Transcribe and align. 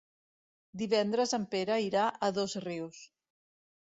Divendres 0.81 1.35
en 1.37 1.45
Pere 1.51 1.77
irà 1.87 2.05
a 2.09 2.31
Dosrius. 2.39 3.03